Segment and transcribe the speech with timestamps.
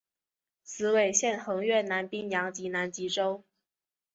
[0.63, 3.43] 此纬线横越南冰洋及南极洲。